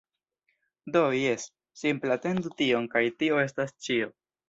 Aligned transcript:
Do, 0.95 1.03
jes... 1.17 1.45
simple 1.83 2.17
atendu 2.17 2.55
tion 2.65 2.91
kaj 2.97 3.07
tio 3.23 3.43
estas 3.49 3.81
ĉio 3.89 4.15